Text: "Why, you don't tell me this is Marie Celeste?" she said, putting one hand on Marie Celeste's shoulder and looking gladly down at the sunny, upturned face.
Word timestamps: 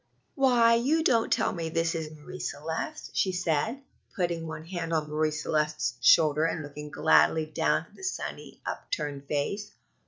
"Why, 0.33 0.73
you 0.73 1.03
don't 1.03 1.31
tell 1.31 1.53
me 1.53 1.69
this 1.69 1.93
is 1.93 2.09
Marie 2.09 2.39
Celeste?" 2.39 3.11
she 3.13 3.31
said, 3.31 3.83
putting 4.15 4.47
one 4.47 4.65
hand 4.65 4.93
on 4.93 5.07
Marie 5.07 5.29
Celeste's 5.29 5.99
shoulder 6.01 6.45
and 6.45 6.63
looking 6.63 6.89
gladly 6.89 7.45
down 7.45 7.83
at 7.87 7.95
the 7.95 8.03
sunny, 8.03 8.63
upturned 8.65 9.25
face. 9.27 9.73